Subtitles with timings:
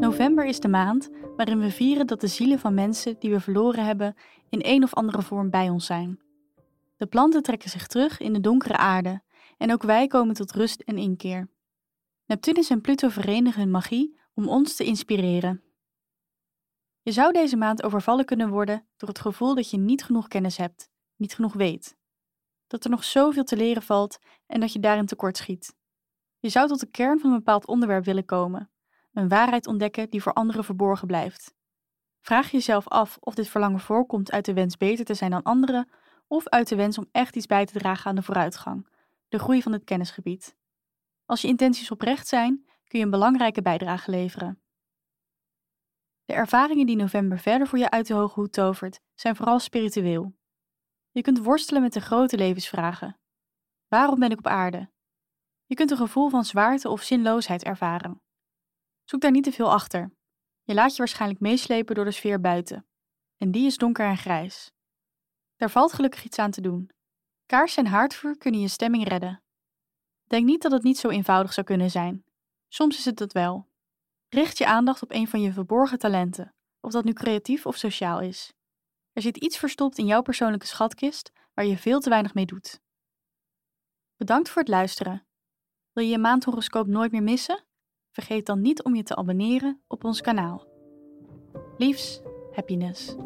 [0.00, 3.84] November is de maand waarin we vieren dat de zielen van mensen die we verloren
[3.84, 4.14] hebben
[4.48, 6.20] in een of andere vorm bij ons zijn.
[6.96, 9.22] De planten trekken zich terug in de donkere aarde
[9.58, 11.50] en ook wij komen tot rust en inkeer.
[12.26, 15.62] Neptunus en Pluto verenigen hun magie om ons te inspireren.
[17.02, 20.56] Je zou deze maand overvallen kunnen worden door het gevoel dat je niet genoeg kennis
[20.56, 21.96] hebt, niet genoeg weet.
[22.66, 25.74] Dat er nog zoveel te leren valt en dat je daarin tekort schiet.
[26.38, 28.70] Je zou tot de kern van een bepaald onderwerp willen komen,
[29.14, 31.54] een waarheid ontdekken die voor anderen verborgen blijft.
[32.20, 35.88] Vraag jezelf af of dit verlangen voorkomt uit de wens beter te zijn dan anderen
[36.26, 38.88] of uit de wens om echt iets bij te dragen aan de vooruitgang,
[39.28, 40.56] de groei van het kennisgebied.
[41.26, 44.62] Als je intenties oprecht zijn, kun je een belangrijke bijdrage leveren.
[46.24, 50.34] De ervaringen die november verder voor je uit de hoge hoed tovert, zijn vooral spiritueel.
[51.10, 53.18] Je kunt worstelen met de grote levensvragen.
[53.88, 54.90] Waarom ben ik op aarde?
[55.66, 58.23] Je kunt een gevoel van zwaarte of zinloosheid ervaren.
[59.04, 60.12] Zoek daar niet te veel achter.
[60.62, 62.86] Je laat je waarschijnlijk meeslepen door de sfeer buiten.
[63.36, 64.72] En die is donker en grijs.
[65.56, 66.90] Daar valt gelukkig iets aan te doen.
[67.46, 69.42] Kaars en haardvuur kunnen je stemming redden.
[70.24, 72.24] Denk niet dat het niet zo eenvoudig zou kunnen zijn.
[72.68, 73.68] Soms is het dat wel.
[74.28, 78.20] Richt je aandacht op een van je verborgen talenten, of dat nu creatief of sociaal
[78.20, 78.52] is.
[79.12, 82.80] Er zit iets verstopt in jouw persoonlijke schatkist waar je veel te weinig mee doet.
[84.16, 85.26] Bedankt voor het luisteren.
[85.92, 87.64] Wil je je maandhoroscoop nooit meer missen?
[88.14, 90.66] Vergeet dan niet om je te abonneren op ons kanaal.
[91.76, 93.16] Liefs, happiness.